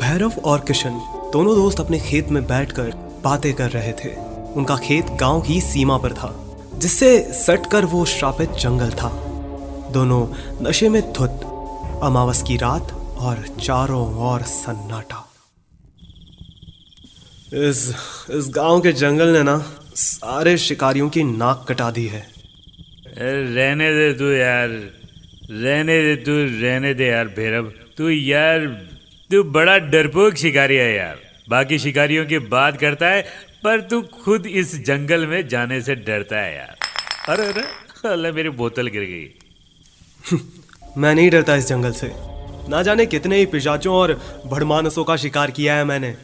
भैरव 0.00 0.32
और 0.44 0.60
किशन 0.60 0.98
दोनों 1.32 1.54
दोस्त 1.54 1.80
अपने 1.80 1.98
खेत 1.98 2.28
में 2.28 2.46
बैठकर 2.46 2.90
बातें 3.24 3.52
कर 3.54 3.70
रहे 3.70 3.92
थे। 3.92 4.14
उनका 4.52 4.76
खेत 4.76 5.06
गाँव 5.20 5.40
की 5.40 5.60
सीमा 5.60 5.96
पर 5.98 6.12
था, 6.12 6.30
जिससे 6.78 7.18
सटकर 7.34 7.84
वो 7.84 8.04
श्रापित 8.04 8.50
जंगल 8.50 8.90
था। 8.90 9.08
दोनों 9.92 10.26
नशे 10.62 10.88
में 10.88 11.00
धुत, 11.12 11.40
अमावस 12.02 12.42
की 12.42 12.56
रात 12.56 12.92
और 13.18 13.44
चारों 13.62 14.04
ओर 14.28 14.42
सन्नाटा। 14.42 15.22
इस 17.54 17.88
इस 18.30 18.50
गाँव 18.50 18.80
के 18.80 18.92
जंगल 18.92 19.28
ने 19.28 19.42
ना 19.42 19.58
सारे 19.94 20.56
शिकारियों 20.58 21.08
की 21.08 21.22
नाक 21.22 21.64
कटा 21.68 21.90
दी 21.90 22.06
है। 22.06 22.26
रहने 23.18 23.92
दे 23.94 24.12
तू 24.12 24.30
यार, 24.30 24.68
रहने 25.50 26.00
दे 26.02 26.16
तू, 26.16 26.32
रहने 26.62 26.94
दे 26.94 27.06
यार 27.06 27.28
भैरव। 27.28 27.72
तू 27.96 28.08
यार 28.08 28.66
तू 29.30 29.42
बड़ा 29.44 29.76
डरपोक 29.78 30.34
शिकारी 30.34 30.76
है 30.76 30.94
यार। 30.94 31.18
बाकी 31.48 31.78
शिकारियों 31.78 32.24
की 32.26 32.38
बात 32.48 32.76
करता 32.80 33.08
है 33.08 33.22
पर 33.64 33.80
तू 33.80 34.00
खुद 34.14 34.46
इस 34.46 34.74
जंगल 34.86 35.26
में 35.26 35.48
जाने 35.48 35.80
से 35.80 35.94
डरता 35.94 36.40
है 36.40 36.54
यार। 36.56 36.76
अरे 37.28 37.46
अरे 37.46 37.62
अल्लाह 38.08 38.32
मेरी 38.32 38.48
बोतल 38.50 38.86
गिर 38.86 39.04
गई। 39.04 40.38
मैं 40.98 41.14
नहीं 41.14 41.30
डरता 41.30 41.56
इस 41.56 41.66
जंगल 41.68 41.92
से। 41.92 42.10
ना 42.68 42.82
जाने 42.82 43.06
कितने 43.06 43.36
ही 43.36 43.46
पिशाचों 43.46 43.94
और 43.94 44.12
भड़मानसों 44.46 45.04
का 45.04 45.16
शिकार 45.16 45.50
किया 45.50 45.74
है 45.74 45.84
मैंने। 45.84 46.14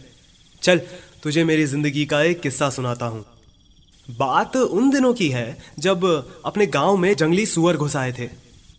चल 0.62 0.80
तुझे 1.22 1.44
मेरी 1.44 1.64
ज़िंदगी 1.64 2.04
का 2.06 2.22
एक 2.22 2.40
किस्सा 2.40 2.70
सुनाता 2.70 3.06
हूँ। 3.06 3.24
बात 4.08 4.56
उन 4.56 4.90
दिनों 4.90 5.12
की 5.14 5.28
है 5.28 5.56
जब 5.78 6.04
अपने 6.44 6.66
गाँव 6.68 6.96
में 6.96 7.14
जंगली 7.14 7.46
सुअर 7.46 7.76
घुस 7.76 7.96
आए 7.96 8.12
थे। 8.12 8.24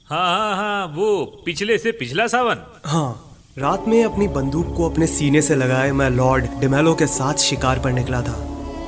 हाँ 0.08 0.26
हाँ 0.30 0.56
हाँ 0.56 0.88
वो 0.88 1.24
पिछले 1.46 1.78
से 1.78 1.92
पिछला 1.92 2.28
सावन। 2.28 2.66
हाँ। 2.86 3.33
रात 3.58 3.88
में 3.88 4.04
अपनी 4.06 4.28
बंदूक 4.28 4.74
को 4.76 4.90
अपने 4.90 5.08
सीने 5.08 5.42
से 5.42 5.56
लगाए 5.56 5.92
मैं 5.92 6.10
लॉर्ड 6.10 6.46
डिमेलो 6.60 6.94
के 6.96 7.08
साथ 7.08 7.34
शिकार 7.34 7.80
पर 7.80 7.92
निकला 7.92 8.22
था 8.22 8.34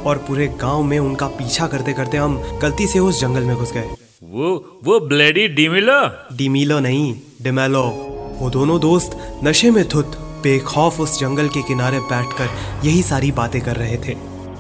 और 0.06 0.18
पूरे 0.18 0.48
गाँव 0.48 0.84
में 0.84 0.98
उनका 1.00 1.28
पीछा 1.28 1.68
करते 1.68 1.94
करते 1.94 2.18
हम 2.18 2.60
गलती 2.62 2.88
से 2.88 3.00
उस 3.00 3.22
जंगल 3.22 3.44
में 3.44 3.56
घुस 3.56 3.74
गए। 3.74 3.90
वो 4.24 4.80
वो 4.84 5.00
ब्लेडी 5.00 5.48
डिमिलो? 5.48 6.00
डिमिलो 6.36 6.80
नहीं 6.80 7.14
डिमेलो। 7.42 7.84
वो 8.40 8.50
दोनों 8.50 8.80
दोस्त 8.80 9.42
नशे 9.44 9.72
में 9.72 9.88
धुत 9.88 10.18
बेखौफ 10.44 11.00
उस 11.00 11.20
जंगल 11.20 11.48
के 11.48 11.62
किनारे 11.62 12.00
बैठकर 12.00 12.50
यही 12.88 13.04
सारी 13.04 13.32
बातें 13.32 13.62
कर 13.62 13.76
रहे 13.76 13.98
थे। 13.98 14.16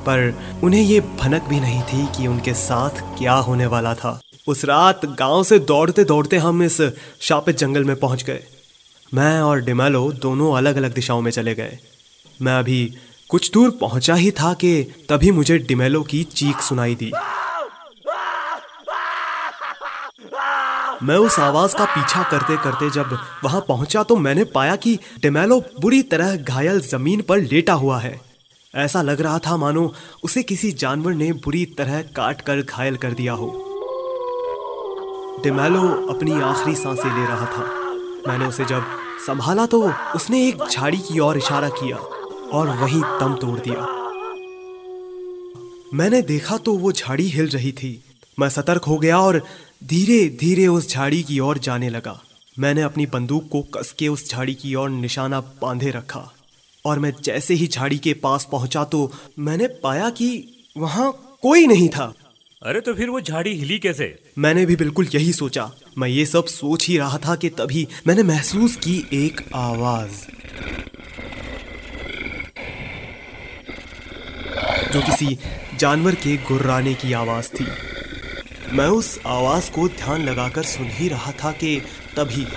पर 0.06 0.34
उन्हें 0.64 0.82
ये 0.82 1.00
भनक 1.00 1.44
भी 1.44 1.60
नहीं 1.60 1.82
थी 1.82 2.06
कि 2.08 2.28
उनके 2.28 2.54
साथ 2.54 3.18
क्या 3.18 3.34
होने 3.34 3.66
वाला 3.66 3.94
था। 3.94 4.20
उस 4.48 4.66
रात 4.66 5.06
गाँव 5.06 5.44
से 5.44 5.60
दौड़ते 5.60 6.04
दौड़ते 6.04 6.38
हम 6.38 6.64
इस 6.64 6.82
शापित 7.22 7.58
जंगल 7.58 7.84
में 7.84 7.96
पहुँच 7.96 8.24
गए। 8.24 8.44
मैं 9.16 9.40
और 9.42 9.60
डिमेलो 9.62 10.12
दोनों 10.12 10.52
अलग 10.58 10.76
अलग 10.76 10.94
दिशाओं 10.94 11.22
में 11.22 11.32
चले 11.32 11.54
गए। 11.56 11.78
मैं 12.42 12.54
अभी 12.54 12.80
कुछ 13.30 13.52
दूर 13.52 13.70
पहुँचा 13.72 14.14
ही 14.14 14.32
था 14.32 14.54
कि 14.54 14.72
तभी 15.10 15.32
मुझे 15.32 15.58
डिमेलो 15.58 16.02
की 16.04 16.24
चीख 16.24 16.62
सुनाई 16.62 16.96
दी। 16.96 17.12
मैं 21.04 21.16
उस 21.18 21.40
आवाज़ 21.40 21.76
का 21.76 21.86
पीछा 21.86 22.24
करते 22.24 22.58
करते 22.58 22.90
जब 22.90 23.18
वहाँ 23.44 23.62
पहुँचा 23.68 24.04
तो 24.04 24.16
मैंने 24.16 24.44
पाया 24.44 24.76
कि 24.76 24.98
डिमेलो 25.22 25.60
बुरी 25.80 26.02
तरह 26.04 26.36
घायल 26.36 26.80
ज़मीन 26.82 27.22
पर 27.22 27.40
लेटा 27.44 27.74
हुआ 27.74 28.00
है। 28.00 28.20
ऐसा 28.74 29.02
लग 29.02 29.22
रहा 29.22 29.40
था 29.40 29.58
मानो 29.58 29.94
उसे 30.24 30.44
किसी 30.44 30.72
जानवर 30.72 31.14
ने 31.14 31.32
बुरी 31.46 31.66
तरह 31.78 32.02
काट 32.16 32.42
कर 32.42 32.62
घायल 32.62 32.98
कर 32.98 33.14
दिया 33.14 33.34
हो। 33.34 33.48
डिमेलो 35.44 35.88
अपनी 36.16 36.40
आखिरी 36.42 36.76
साँसें 36.76 37.10
ले 37.10 37.26
रहा 37.26 37.46
था। 37.46 37.64
मैंने 38.28 38.46
उसे 38.46 38.66
जब 38.66 38.86
संभाला 39.20 39.66
तो 39.66 39.82
उसने 40.16 40.48
एक 40.48 40.64
झाड़ी 40.72 40.98
की 40.98 41.20
ओर 41.20 41.38
इशारा 41.38 41.70
किया 41.72 41.98
और 42.58 42.68
वहीं 42.78 43.02
दम 43.20 43.36
तोड़ 43.36 43.60
दिया। 43.60 43.86
मैंने 45.94 46.22
देखा 46.22 46.58
तो 46.58 46.74
वो 46.74 46.92
झाड़ी 46.92 47.28
हिल 47.30 47.48
रही 47.50 47.72
थी। 47.72 47.92
मैं 48.40 48.50
सतर्क 48.50 48.84
हो 48.84 48.98
गया 48.98 49.20
और 49.20 49.42
धीरे 49.84 50.28
धीरे 50.40 50.68
उस 50.68 50.90
झाड़ी 50.90 51.22
की 51.24 51.40
ओर 51.40 51.58
जाने 51.58 51.90
लगा। 51.90 52.20
मैंने 52.60 52.82
अपनी 52.82 53.06
बंदूक 53.06 53.48
को 53.52 53.62
कस 53.74 53.92
के 54.00 54.08
उस 54.08 54.30
झाड़ी 54.30 54.54
की 54.54 54.76
ओर 54.76 54.90
निशाना 54.90 55.40
बांधे 55.62 55.90
रखा 55.92 56.32
और 56.86 57.00
मैं 57.00 57.14
जैसे 57.24 57.54
ही 57.54 57.68
झाड़ी 57.68 57.98
के 57.98 58.14
पास 58.14 58.48
पहुँचा 58.52 58.84
तो 58.84 59.12
मैंने 59.40 59.68
पाया 59.84 60.10
कि 60.10 60.30
वहाँ 60.78 61.12
कोई 61.42 61.68
नहीं 61.68 61.90
था। 61.90 62.14
अरे 62.66 62.80
तो 62.82 62.94
फिर 62.94 63.10
वो 63.10 63.22
झाड़ी 63.22 63.54
हिली 63.56 63.80
कैसे? 63.80 64.20
मैंने 64.38 64.66
भी 64.66 64.76
बिल्कुल 64.76 65.08
यही 65.16 65.34
सोचा। 65.34 65.72
मैं 65.98 66.08
ये 66.08 66.26
सब 66.26 66.46
सोच 66.46 66.88
ही 66.88 66.98
रहा 66.98 67.18
था 67.18 67.36
कि 67.36 67.50
तभी 67.50 67.88
मैंने 68.08 68.24
महसूस 68.24 68.76
की 68.76 69.10
एक 69.14 69.42
आवाज़। 69.56 70.12
जो 74.94 75.02
किसी 75.02 75.40
जानवर 75.80 76.16
के 76.16 76.38
गुर्राने 76.38 76.94
की 76.94 77.14
आवाज़ 77.14 77.50
थी। 77.50 77.68
मैं 78.74 78.88
उस 78.88 79.20
आवाज़ 79.26 79.72
को 79.72 79.88
ध्यान 79.88 80.26
लगाकर 80.26 80.64
सुन 80.64 80.88
ही 80.90 81.08
रहा 81.08 81.32
था 81.32 81.52
कि 81.52 81.82
तभी 82.18 82.48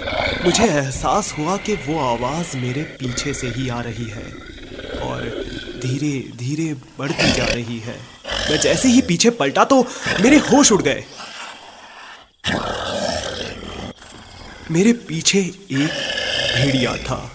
मुझे 0.45 0.65
एहसास 0.65 1.35
हुआ 1.39 1.57
कि 1.57 1.75
वो 1.75 1.99
आवाज़ 1.99 2.57
मेरे 2.57 2.83
पीछे 2.83 3.35
से 3.35 3.49
ही 3.49 3.69
आ 3.69 3.81
रही 3.81 4.05
है 4.05 4.33
और 5.01 5.31
धीरे 5.83 6.37
धीरे 6.37 6.75
बढ़ती 6.99 7.33
जा 7.33 7.45
रही 7.45 7.79
है। 7.79 8.18
मैं 8.51 8.59
जैसे 8.61 8.89
ही 8.89 9.01
पीछे 9.03 9.31
पलटा 9.31 9.65
तो 9.65 9.83
मेरे 10.21 10.37
होश 10.37 10.73
उड़ 10.73 10.83
गए। 10.83 11.05
मेरे 14.71 14.93
पीछे 14.93 15.39
एक 15.73 15.91
भेड़िया 16.55 16.97
था 16.97 17.33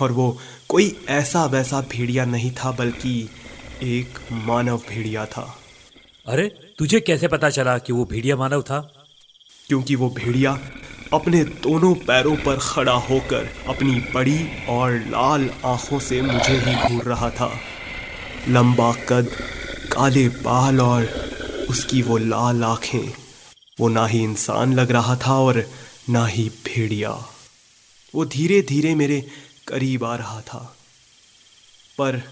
और 0.00 0.12
वो 0.12 0.38
कोई 0.68 0.96
ऐसा 1.08 1.44
वैसा 1.44 1.80
भेड़िया 1.80 2.24
नहीं 2.24 2.50
था 2.50 2.70
बल्कि 2.72 3.30
एक 3.82 4.18
मानव 4.32 4.76
भेड़िया 4.88 5.24
था। 5.26 5.42
अरे 6.26 6.46
तुझे 6.78 7.00
कैसे 7.00 7.28
पता 7.28 7.50
चला 7.50 7.78
कि 7.78 7.92
वो 7.92 8.04
भेड़िया 8.04 8.36
मानव 8.36 8.62
था? 8.62 8.78
क्योंकि 9.68 9.94
वो 9.94 10.08
भेड़िया 10.10 10.58
अपने 11.12 11.44
दोनों 11.44 11.94
पैरों 11.94 12.36
पर 12.36 12.58
खड़ा 12.62 12.92
होकर 12.92 13.48
अपनी 13.68 13.94
बड़ी 14.14 14.38
और 14.68 14.92
लाल 14.92 15.50
आँखों 15.64 15.98
से 16.00 16.20
मुझे 16.22 16.56
ही 16.56 16.74
घूर 16.88 17.04
रहा 17.04 17.30
था। 17.30 17.52
लंबा 18.48 18.92
कद 19.08 19.30
काले 20.00 20.28
बाल 20.28 20.80
और 20.80 21.02
उसकी 21.70 22.02
वो 22.02 22.18
लाल 22.18 22.64
आँखें। 22.64 23.12
वो 23.80 23.88
ना 23.88 24.06
ही 24.06 24.24
इंसान 24.24 24.72
लग 24.72 24.90
रहा 24.90 25.16
था 25.16 25.38
और 25.40 25.70
ना 26.10 26.26
ही 26.26 26.48
भेड़िया। 26.48 27.10
वो 28.14 28.24
धीरे 28.24 28.62
धीरे 28.62 28.94
मेरे 28.94 29.28
करीब 29.68 30.04
आ 30.04 30.16
रहा 30.16 30.40
था। 30.40 30.76
पर 31.98 32.22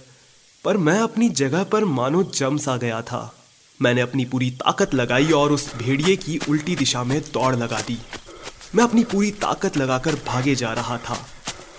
पर 0.65 0.77
मैं 0.77 0.99
अपनी 0.99 1.29
जगह 1.29 1.65
पर 1.65 1.85
मानो 1.85 2.23
जम 2.23 2.57
सा 2.57 2.77
गया 2.77 3.03
था। 3.03 3.35
मैंने 3.83 4.01
अपनी 4.01 4.25
पूरी 4.25 4.51
ताकत 4.51 4.95
लगाई 4.95 5.31
और 5.31 5.53
उस 5.53 5.75
भेड़िए 5.75 6.17
की 6.17 6.41
उल्टी 6.49 6.77
दिशा 6.77 7.05
में 7.05 7.21
दौड़ 7.21 7.57
लगा 7.57 7.81
दी। 7.81 7.99
मैं 8.75 8.85
अपनी 8.85 9.05
पूरी 9.05 9.31
ताकत 9.31 9.77
लगाकर 9.77 10.15
भागे 10.15 10.55
जा 10.55 10.73
रहा 10.73 10.99
था 10.99 11.27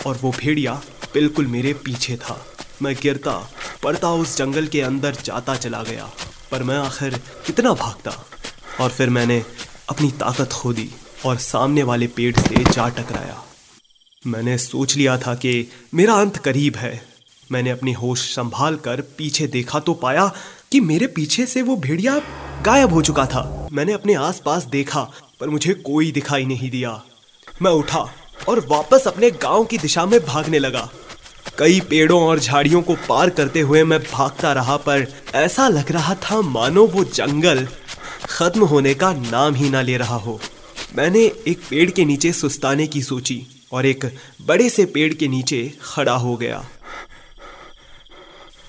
और 0.08 0.20
वो 0.22 0.32
भेड़िया 0.32 0.82
बिल्कुल 1.14 1.48
मेरे 1.48 1.74
पीछे 1.74 2.18
था। 2.18 2.46
मैं 2.82 2.96
गिरता 2.96 3.52
पड़ता 3.84 4.12
उस 4.12 4.38
जंगल 4.38 4.68
के 4.68 4.82
अंदर 4.82 5.16
जाता 5.16 5.56
चला 5.56 5.84
गया। 5.84 6.10
पर 6.52 6.64
मैं 6.64 6.78
आखिर 6.78 7.20
कितना 7.46 7.74
भागता? 7.74 8.26
और 8.82 8.90
फिर 8.90 9.10
मैंने 9.10 9.44
अपनी 9.90 10.12
ताकत 10.12 10.50
खो 10.54 10.74
दी 10.74 10.90
और 11.26 11.38
सामने 11.38 11.84
वाले 11.84 12.08
पेड़ 12.08 12.40
से 12.40 12.64
जा 12.64 12.90
टकराया। 12.90 13.44
मैंने 14.28 14.58
सोच 14.58 14.96
लिया 14.96 15.18
था 15.18 15.36
कि 15.36 15.72
मेरा 15.94 16.14
अंत 16.14 16.38
करीब 16.38 16.76
है। 16.76 17.06
मैंने 17.52 17.70
अपनी 17.70 17.94
होश 17.94 18.36
संभाल 18.36 18.76
कर 18.76 19.02
पीछे 19.02 19.48
देखा 19.48 19.80
तो 19.80 19.94
पाया 19.94 20.32
कि 20.72 20.80
मेरे 20.80 21.08
पीछे 21.08 21.46
से 21.46 21.62
वो 21.62 21.76
भेड़िया 21.76 22.20
गायब 22.62 22.94
हो 22.94 23.02
चुका 23.02 23.26
था। 23.26 23.68
मैंने 23.72 23.94
अपने 23.94 24.14
आसपास 24.14 24.64
देखा, 24.64 25.12
पर 25.40 25.50
मुझे 25.50 25.74
कोई 25.74 26.12
दिखाई 26.12 26.46
नहीं 26.46 26.72
दिया। 26.72 27.02
मैं 27.62 27.72
उठा 27.72 28.14
और 28.50 28.66
वापस 28.70 29.08
अपने 29.08 29.32
गाँव 29.32 29.66
की 29.66 29.78
दिशा 29.78 30.06
में 30.06 30.26
भागने 30.26 30.60
लगा। 30.60 30.90
कई 31.58 31.80
पेड़ों 31.80 32.22
और 32.22 32.40
झाड़ियों 32.40 32.82
को 32.82 32.96
पार 33.08 33.30
करते 33.30 33.60
हुए 33.60 33.84
मैं 33.84 34.00
भागता 34.04 34.54
रहा, 34.54 34.78
पर 34.78 35.08
ऐसा 35.36 35.68
लग 35.68 35.92
रहा 35.92 36.16
था 36.16 36.42
मानो 36.42 36.86
वो 36.88 37.04
जंगल 37.04 37.68
खत्म 38.26 38.66
होने 38.66 38.94
का 38.94 39.14
नाम 39.14 39.56
ही 39.56 39.70
ना 39.70 39.82
ले 39.82 39.98
रहा 39.98 40.16
हो। 40.16 40.40
मैंने 40.96 41.20
एक 41.48 41.62
पेड़ 41.70 41.90
के 41.92 42.06
नीचे 42.06 42.32
सुस्ताने 42.34 42.88
की 42.88 43.02
सोची 43.02 43.42
और 43.72 43.86
एक 43.86 44.06
बड़े 44.42 44.70
से 44.70 44.86
पेड़ 44.86 45.14
के 45.14 45.28
नीचे 45.28 45.74
खड़ा 45.82 46.14
हो 46.14 46.36
गया। 46.38 46.66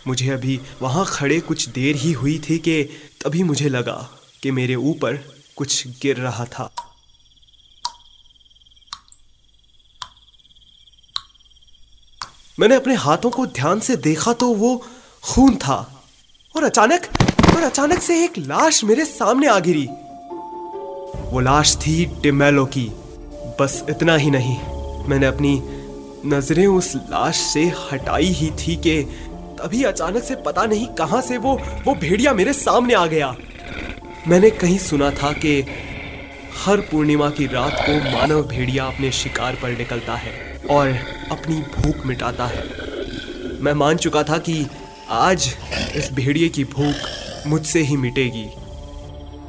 मुझे 0.06 0.30
अभी 0.30 0.60
वहाँ 0.82 1.04
खड़े 1.08 1.40
कुछ 1.40 1.68
देर 1.68 1.96
ही 1.96 2.12
हुई 2.12 2.38
थी 2.50 2.58
कि 2.58 2.82
तभी 3.24 3.42
मुझे 3.42 3.68
लगा 3.68 4.10
कि 4.42 4.50
मेरे 4.50 4.74
ऊपर 4.74 5.18
कुछ 5.56 5.86
गिर 6.02 6.16
रहा 6.16 6.44
था। 6.44 6.72
मैंने 12.60 12.74
अपने 12.74 12.94
हाथों 12.94 13.30
को 13.30 13.46
ध्यान 13.46 13.80
से 13.80 13.96
देखा 13.96 14.32
तो 14.32 14.46
वो 14.54 14.76
खून 15.24 15.54
था। 15.56 15.76
और 16.54 16.64
अचानक 16.64 17.06
और 17.56 17.62
अचानक 17.62 18.00
से 18.02 18.24
एक 18.24 18.38
लाश 18.38 18.82
मेरे 18.84 19.04
सामने 19.04 19.46
आ 19.46 19.58
गिरी। 19.58 19.86
वो 21.24 21.40
लाश 21.40 21.76
थी 21.76 22.04
टिमेलो 22.22 22.64
की। 22.66 22.84
बस 23.60 23.84
इतना 23.90 24.16
ही 24.16 24.30
नहीं, 24.30 24.56
मैंने 25.08 25.26
अपनी 25.26 25.62
नज़रें 26.26 26.66
उस 26.66 26.94
लाश 26.96 27.36
से 27.36 27.62
हटाई 27.92 28.28
ही 28.32 28.50
थी 28.50 28.76
कि 28.76 29.02
तभी 29.60 29.82
अचानक 29.84 30.22
से 30.22 30.36
पता 30.36 30.66
नहीं 30.66 30.86
कहाँ 30.88 31.22
से 31.22 31.38
वो 31.38 31.54
वो 31.86 31.94
भेड़िया 31.94 32.34
मेरे 32.34 32.52
सामने 32.52 32.94
आ 32.94 33.06
गया। 33.06 33.34
मैंने 34.28 34.50
कहीं 34.50 34.78
सुना 34.78 35.10
था 35.12 35.32
कि 35.32 35.60
हर 36.56 36.80
पूर्णिमा 36.80 37.30
की 37.30 37.46
रात 37.46 37.82
को 37.88 37.98
मानव 38.10 38.42
भेड़िया 38.42 38.84
अपने 38.84 39.12
शिकार 39.12 39.58
पर 39.62 39.78
निकलता 39.78 40.14
है। 40.14 40.49
और 40.70 40.88
अपनी 41.30 41.54
भूख 41.54 42.06
मिटाता 42.06 42.46
है। 42.46 42.64
मैं 43.60 43.72
मान 43.72 43.96
चुका 43.96 44.22
था 44.22 44.38
कि 44.38 44.66
आज 45.10 45.56
इस 45.96 46.12
भेड़िए 46.12 46.48
की 46.48 46.64
भूख 46.64 46.94
मुझसे 47.46 47.80
ही 47.80 47.96
मिटेगी। 47.96 48.48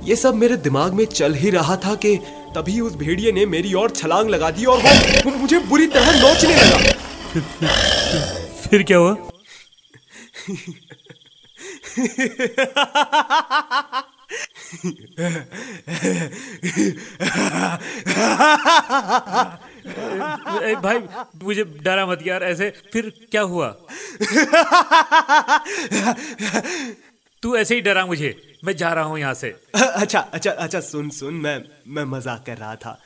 ये 0.10 0.16
सब 0.16 0.36
मेरे 0.36 0.58
दिमाग 0.58 0.94
में 0.94 1.06
चल 1.06 1.34
ही 1.34 1.50
रहा 1.50 1.76
था 1.76 1.96
कि 1.96 2.16
तभी 2.56 2.80
उस 2.80 2.96
भेड़िए 2.96 3.32
ने 3.32 3.46
मेरी 3.46 3.74
ओर 3.74 3.92
छलांग 3.92 4.30
लगा 4.30 4.52
दी 4.52 4.66
और 4.66 4.78
वो, 4.78 5.32
वो 5.32 5.38
मुझे 5.38 5.60
बुरी 5.60 5.88
तरह 5.88 6.22
नोचने 6.22 6.56
लगा। 6.56 6.78
फिर 8.68 8.84
क्या 8.84 8.98
हुआ? 8.98 9.16
ए, 20.64 20.76
भाई 20.76 21.00
मुझे 21.44 21.64
डरा 21.84 22.06
मत 22.06 22.20
यार 22.28 22.44
ऐसे 22.44 22.70
फिर 22.94 23.12
क्या 23.32 23.42
हुआ? 23.44 23.68
तू 27.44 27.56
ऐसे 27.58 27.76
ही 27.76 27.82
डरा 27.82 28.06
मुझे 28.06 28.36
मैं 28.66 28.76
जा 28.78 28.92
रहा 28.94 29.04
हूँ 29.04 29.20
यहाँ 29.20 29.34
से। 29.34 29.50
अच्छा 29.76 30.20
अच्छा 30.20 30.52
अच्छा 30.52 30.80
सुन 30.80 31.10
सुन 31.10 31.34
मैं 31.34 31.58
मैं 31.88 32.04
मज़ाक 32.06 32.44
कर 32.46 32.58
रहा 32.58 32.76
था। 32.76 33.00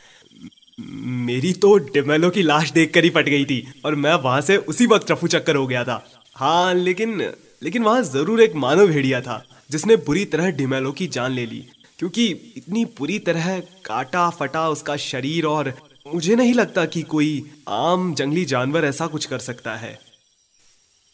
मेरी 1.28 1.54
तो 1.54 1.78
डिमेलो 1.94 2.30
की 2.30 2.42
लाश 2.42 2.72
देखकर 2.72 3.04
ही 3.04 3.10
पट 3.10 3.26
गई 3.26 3.46
थी 3.46 3.60
और 3.86 3.96
मैं 3.96 4.14
वहाँ 4.14 4.42
से 4.42 4.58
उसी 4.58 4.86
वक्त 4.86 5.12
रफू 5.12 5.28
चक्कर 5.28 5.56
हो 5.56 5.68
गया 5.68 5.84
था। 5.84 6.04
हाँ 6.36 6.74
लेकिन 6.74 7.22
लेकिन 7.64 7.84
वहाँ 7.84 8.02
ज़रूर 8.04 8.42
एक 8.42 8.56
मानव 8.56 8.88
भेड़िया 8.88 9.22
था 9.22 9.44
जिसने 9.72 9.96
बुरी 9.96 10.26
तरह 10.26 10.50
डिमेलो 10.52 10.92
की 10.92 11.08
जान 11.08 11.32
ले 11.32 11.46
ली 11.46 11.64
क्योंकि 12.00 12.26
इतनी 12.58 12.84
बुरी 12.98 13.20
तरह 13.20 13.60
काटा 13.86 14.30
फटा 14.30 14.68
उसका 14.70 14.96
शरीर 14.98 15.46
और 15.46 15.74
मुझे 16.14 16.36
नहीं 16.36 16.54
लगता 16.54 16.86
कि 16.86 17.02
कोई 17.02 17.30
आम 17.68 18.14
जंगली 18.16 18.46
जानवर 18.46 18.86
ऐसा 18.86 19.08
कुछ 19.08 19.26
कर 19.26 19.40
सकता 19.40 19.76
है। 19.76 19.98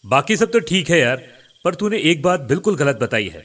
बाकी 0.06 0.38
सब 0.38 0.52
तो 0.52 0.60
ठीक 0.60 0.90
है 0.90 1.00
यार 1.00 1.24
पर 1.66 1.76
तूने 1.76 1.98
एक 1.98 2.22
बात 2.22 2.40
बिल्कुल 2.40 2.76
गलत 2.76 3.00
बताई 3.02 3.28
है। 3.28 3.44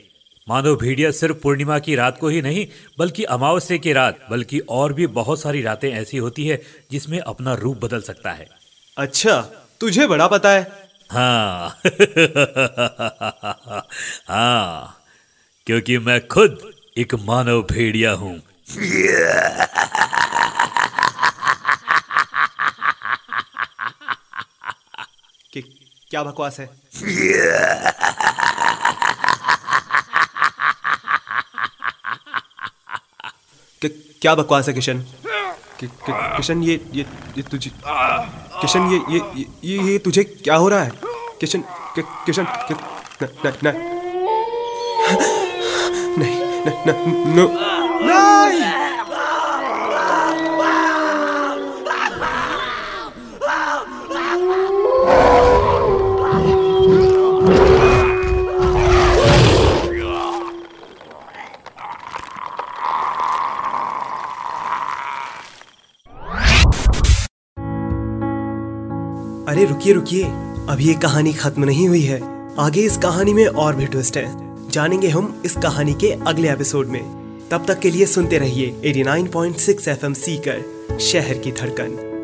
मानव 0.49 0.77
भेड़िया 0.77 1.11
सिर्फ़ 1.11 1.37
पूर्णिमा 1.37 1.79
की 1.79 1.95
रात 1.95 2.19
को 2.19 2.29
ही 2.29 2.43
नहीं 2.43 2.67
बल्कि 2.99 3.25
अमावस्या 3.25 3.77
की 3.77 3.93
रात 3.93 4.19
बल्कि 4.31 4.59
और 4.71 4.93
भी 4.93 5.07
बहुत 5.07 5.41
सारी 5.41 5.63
रातें 5.63 5.91
ऐसी 5.93 6.17
होती 6.17 6.47
है 6.47 6.61
जिसमें 6.91 7.19
अपना 7.21 7.55
रूप 7.55 7.85
बदल 7.85 8.01
सकता 8.01 8.33
है। 8.33 8.47
अच्छा 8.99 9.41
तुझे 9.81 10.07
बड़ा 10.07 10.27
पता 10.29 10.51
है। 10.51 10.63
हाँ। 11.11 11.81
हाँ 14.29 14.97
क्योंकि 15.67 15.99
मैं 15.99 16.27
खुद 16.29 16.59
एक 16.99 17.15
मानव 17.15 17.63
भेड़िया 17.63 18.13
हूँ 18.13 18.41
कि 25.53 25.61
क्या 26.11 26.23
बकवास 26.23 26.61
है? 26.61 26.67
क्या 34.23 34.35
बकवास 34.35 34.69
है 34.69 34.75
किशन? 34.75 35.05
किशन 35.83 36.63
ये 36.63 36.81
ये 36.93 37.07
ये 37.37 37.43
तुझे 37.43 37.71
किशन 38.61 38.87
ये 38.91 39.01
ये 39.11 39.21
ये, 39.65 39.93
ये, 39.93 39.99
तुझे 39.99 40.25
क्या 40.25 40.57
हो 40.57 40.69
रहा 40.69 40.83
है? 40.83 40.93
किशन 41.41 41.65
किशन 42.27 42.47
नहीं 46.19 46.37
न, 46.67 46.73
न, 46.87 46.91
नो। 47.37 47.49
नहीं 47.49 47.76
रुकिए 69.67 69.93
रुकिए। 69.93 70.25
अब 70.69 70.77
ये 70.81 70.95
कहानी 70.95 71.33
खत्म 71.33 71.65
नहीं 71.65 71.89
हुई 71.89 72.03
है। 72.03 72.21
आगे 72.59 72.81
इस 72.81 72.97
कहानी 72.97 73.35
में 73.35 73.47
और 73.47 73.77
भी 73.77 73.87
ट्विस्ट 73.87 74.17
है। 74.17 74.47
जानेंगे 74.71 75.09
हम 75.09 75.43
इस 75.45 75.57
कहानी 75.57 75.95
के 75.95 76.13
अगले 76.13 76.51
एपिसोड 76.51 76.87
में। 76.87 77.03
तब 77.51 77.65
तक 77.69 77.79
के 77.79 77.91
लिए 77.91 78.07
सुनते 78.07 78.39
रहिए 78.39 78.81
89.6 78.85 79.89
एफएम 79.89 80.13
सीकर 80.13 80.65
शहर 80.99 81.39
की 81.39 81.53
धड़कन। 81.53 82.16